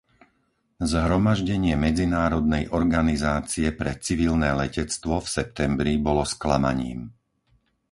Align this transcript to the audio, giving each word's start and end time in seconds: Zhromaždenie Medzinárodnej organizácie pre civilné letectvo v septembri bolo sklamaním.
Zhromaždenie 0.91 1.75
Medzinárodnej 1.85 2.63
organizácie 2.79 3.67
pre 3.79 3.91
civilné 4.05 4.49
letectvo 4.61 5.15
v 5.21 5.29
septembri 5.37 5.93
bolo 6.07 6.23
sklamaním. 6.33 6.99